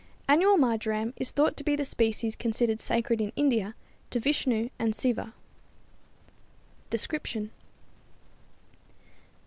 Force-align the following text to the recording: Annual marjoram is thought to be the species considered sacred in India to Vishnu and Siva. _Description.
Annual 0.27 0.57
marjoram 0.57 1.13
is 1.17 1.29
thought 1.29 1.55
to 1.57 1.63
be 1.63 1.75
the 1.75 1.85
species 1.85 2.35
considered 2.35 2.81
sacred 2.81 3.21
in 3.21 3.31
India 3.35 3.75
to 4.09 4.19
Vishnu 4.19 4.69
and 4.79 4.95
Siva. 4.95 5.35
_Description. 6.89 7.51